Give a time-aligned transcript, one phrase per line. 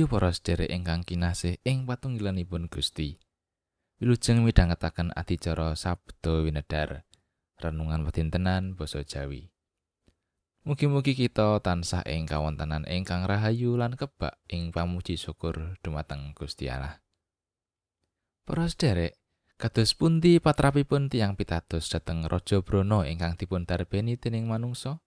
[0.00, 3.20] Rahayu para sedherek ingkang kinasih ing patunggilanipun Gusti.
[4.00, 7.04] Wilujeng midhangetaken adicara sabda winedar.
[7.60, 9.52] Renungan pedintenan basa Jawi.
[10.64, 17.04] Mugi-mugi kita tansah ing kawontenan ingkang rahayu lan kebak ing pamuji syukur dumateng Gusti Allah.
[18.48, 19.20] Para sedherek,
[19.60, 25.04] kados pundi patrapipun tiang pitados dhateng Raja Brana ingkang dipun darbeni dening manungsa?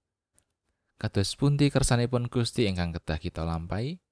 [1.02, 4.03] Kados pundi kersanipun Gusti ingkang kedah kita lampahi?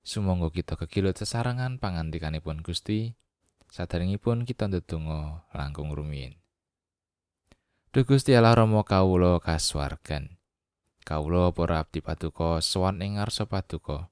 [0.00, 3.12] Sumangga kita kekilut sesarengan pangandikanipun Gusti.
[3.70, 6.40] Sadaringipun kita ndedonga langkung rumiyin.
[7.92, 10.40] Duh Gusti Allah Rama kawula kasuwargan.
[11.04, 14.10] Kawula para abdi paduka sowan ing ngarsa paduka.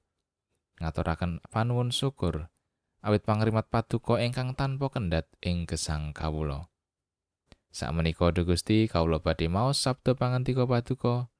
[0.79, 2.51] Ngaturaken panuwun syukur
[2.99, 6.67] awit pangrimat paduka ingkang tanpa kendhat ing gesang kawula.
[7.71, 11.31] Sakmenika Duh Gusti kawula badhe maos sabda pangantika paduka.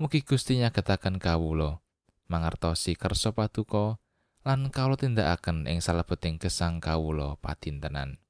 [0.00, 1.83] Mugi Gusti nyagetaken kawula.
[2.30, 3.98] Mangertosi kersa paduka
[4.44, 8.20] lan kawula tindakaken ing salebeting gesang kawula padintenan.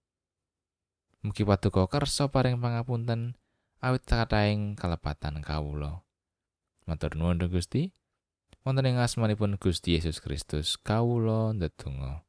[1.25, 3.35] Mugi paduka kersa paring pangapunten
[3.85, 6.05] awit kathahing kalepatan kawula.
[6.89, 7.93] Matur nuwun Gusti.
[8.65, 12.25] Wonten ing asmanipun Gusti Yesus Kristus kawula ndedonga.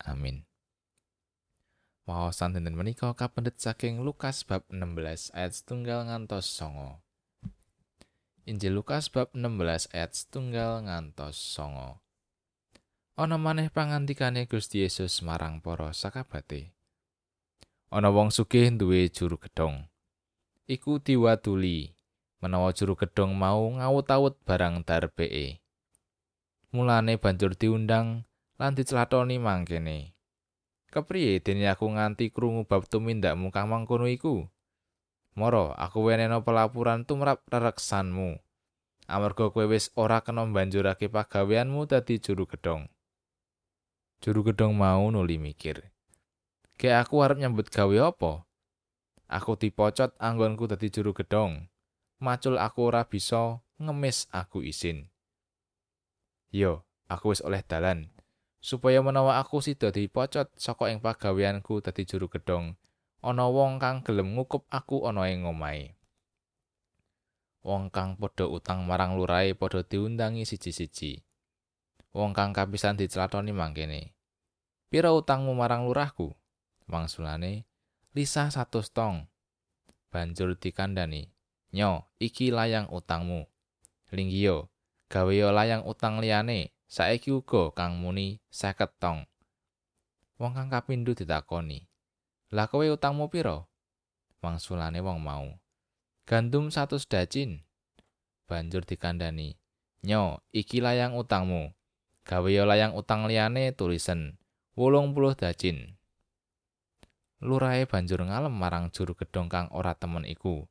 [0.00, 0.48] Amin.
[2.08, 7.03] Wawasan dinten menika kapendet saking Lukas bab 16 ayat setunggal ngantos songo.
[8.44, 12.04] Injil Lukas bab 16 ayat setunggal ngantos songo.
[13.16, 16.76] Ana maneh pangantikane Gusti Yesus marang para sakabate.
[17.88, 19.88] Ana wong sugih duwe juru gedhong.
[20.68, 21.96] Iku diwaduli
[22.44, 25.64] menawa juru gedhong mau ngawut-awut barang darbee.
[26.68, 28.28] Mulane banjur diundang
[28.60, 30.12] lan diclatoni mangkene.
[30.92, 34.52] Kepriye dene aku nganti krungu bab tumindakmu kang mangkono iku?
[35.34, 38.38] Moro, aku weneno pelapuran tumrap rereksanmu.
[39.10, 42.86] Amarga kowe wis ora kena mbanjurake pagaweanmu dadi juru gedhong.
[44.22, 45.90] Juru gedhong mau nuli mikir.
[46.78, 48.46] Ge aku arep nyambut gawe apa?
[49.26, 51.66] Aku dipocot anggonku dadi juru gedhong.
[52.22, 55.10] Macul aku ora bisa ngemis aku isin.
[56.54, 58.14] Yo, aku wis oleh dalan.
[58.62, 62.78] Supaya menawa aku sida dipocot saka ing pagaweanku dadi juru gedhong,
[63.24, 65.96] ana wong kang gelem ngukup aku ana ing omahe.
[67.64, 71.24] Wong kang padha utang marang lurahe padha diundangi siji-siji.
[72.12, 74.12] Wong kang kapisan diclatoni mangkene.
[74.92, 76.36] Pira utangmu marang lurahku?
[76.84, 77.64] Wangsulane,
[78.12, 79.26] "Lisa satu tong."
[80.12, 81.32] Banjur dikandani,
[81.72, 83.48] "Nyo, iki layang utangmu."
[84.12, 84.68] Linggiyo,
[85.08, 89.24] gawe layang utang liyane, saiki uga kang muni 50 tong.
[90.38, 91.88] Wong kang kapindho ditakoni,
[92.52, 93.64] Lah kowe utangmu pira?
[94.44, 95.48] Wangsulane wong mau.
[96.28, 97.64] Gandum satu dacin.
[98.44, 99.56] Banjur dikandani.
[100.04, 101.72] Nyo, iki layang utangmu.
[102.24, 104.36] Gawe layang utang liyane tulisen.
[104.76, 105.96] Wolung puluh dacin.
[107.44, 110.64] Lurahe banjur ngalem marang juru gedhong kang ora temen iku.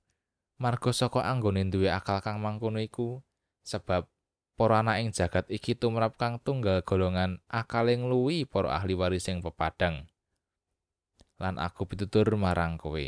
[0.58, 3.22] Marga saka anggone duwe akal kang mangkono iku,
[3.62, 4.10] sebab
[4.58, 9.42] para anak ing jagat iki tumrap kang tunggal golongan akale ngluwi para ahli waris sing
[9.42, 10.10] pepadang.
[11.42, 13.06] Lan aku pitutur marang kowe.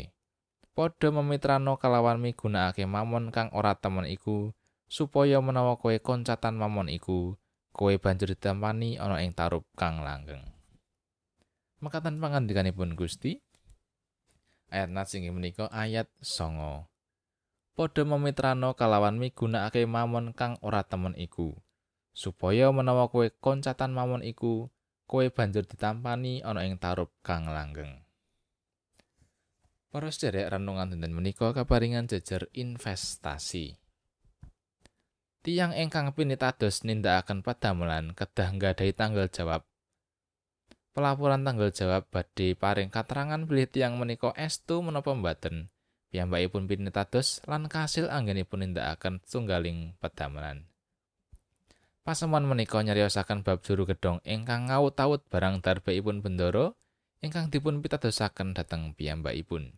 [0.76, 4.52] Padha memitrano kalawan migunakake mamon kang ora temen iku
[4.86, 7.34] supaya menawa kowe koncatan mamon iku,
[7.74, 10.44] kowe banjur ditampani ana ing tarup kang langgeng.
[11.80, 13.40] Mekatan pangandikanipun Gusti
[14.72, 16.88] ayat nat sing menika ayat songo.
[17.76, 21.52] Padha memitrano kalawan migunakake mamon kang ora temen iku
[22.16, 24.72] supaya menawa kowe koncatan mamon iku,
[25.04, 28.05] kowe banjur ditampani ana ing tarup kang langgeng.
[29.96, 33.80] Para sederek renungan dinten menika kaparingan jejer investasi.
[35.40, 39.64] Tiang ingkang pinitados nindakaken padamelan kedah nggadahi tanggal jawab.
[40.92, 45.72] Pelaporan tanggal jawab badhe paring katerangan bilih tiang menika estu menapa mboten.
[46.12, 50.68] Piyambakipun pinitados lan kasil anggenipun nindakaken tunggaling padamelan.
[52.04, 56.76] Pasemon menika nyariosaken bab juru gedhong ingkang ngawut-awut barang darbeipun bendoro
[57.24, 59.72] ingkang dipun pitadosaken dhateng piyambakipun.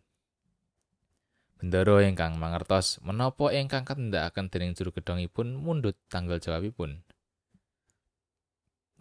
[1.59, 7.03] Bendoro ingkang mangertos menapa ingkang katindakaken dening juru gedhongipun mundhut tanggal jawabipun.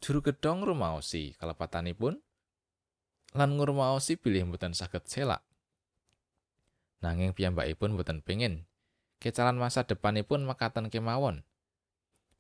[0.03, 2.19] Juru gedhong rumaosi kalepatanipun
[3.39, 5.47] lan ngurmaosi bilih mboten saged selak.
[6.99, 8.67] Nanging piyambakipun mboten pengin
[9.23, 11.47] kecalan masa depanipun mekaten kemawon.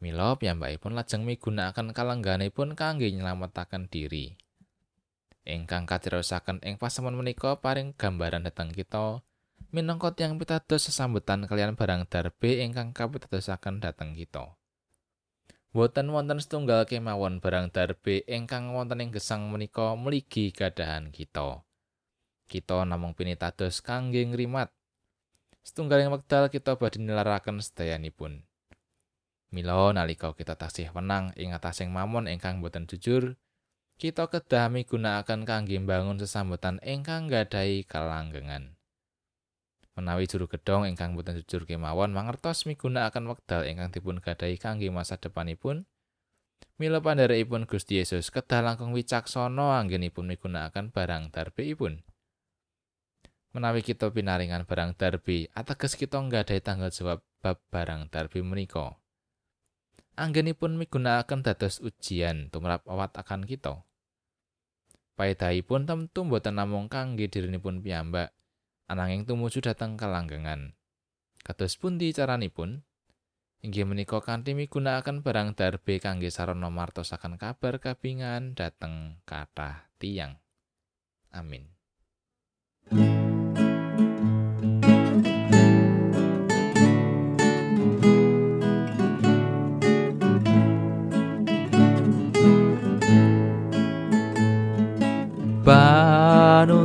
[0.02, 4.34] Mila piyambakipun lajeng migunakaken kalengganipun kangge nyelametaken diri.
[5.46, 9.22] Ingkang katirosaken ing pasemon menika paring gambaran dhateng kita
[9.68, 14.56] minangka tiyang pitados sesambutan kalian barang darbe ingkang kapitadosaken dhateng kita.
[15.68, 21.60] Boten wonten setunggal kemawon barang darbe ingkang wonten ing gesang menika mligi gadahan kita.
[22.48, 24.72] Kita namung pinitados kangge ngrimat.
[25.60, 28.48] Setunggaling wekdal kita badhe nilaraken sedayanipun.
[29.52, 33.36] Mila nalika kita tasih wenang ing atasing mamon ingkang boten jujur,
[34.00, 38.77] kita kedah migunakaken kangge mbangun sesambutan ingkang gadhahi kalanggengan.
[39.98, 45.18] Menawi juru gedhong ingkang boten jujur kemawon mangertos migunakaken wekdal ingkang dipun gadahi kangge masa
[45.18, 45.90] depanipun.
[46.78, 52.06] Mila pandherekipun Gusti Yesus kedah langkung wicaksana anggenipun migunakaken barang darbeipun
[53.58, 58.94] menawi kita pinaringan barang darbe ateges kita nggadahi tanggal jawab bab barang darbe menika.
[60.18, 63.82] Anggenipun migunakaken dados ujian tumrap awat akan kita.
[65.18, 68.30] Paedahipun tentu boten namung kangge dirinipun piyambak
[68.88, 70.72] ananging tumuju dhateng kalanggengan.
[71.44, 72.82] Kados pundi caranipun?
[73.58, 80.38] Inggih menika kanthi migunakaken barang darbe kangge sarana martosaken kabar kabingan dhateng kathah tiyang.
[81.34, 81.68] Amin.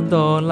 [0.04, 0.44] Nuntun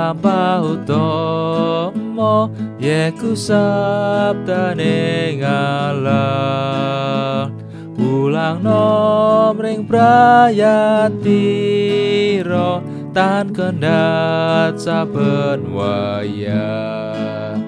[8.03, 10.81] Ulang nomring prayatiro
[13.13, 17.61] Tan kendat saben wayah